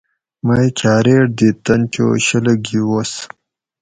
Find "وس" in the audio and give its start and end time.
2.89-3.13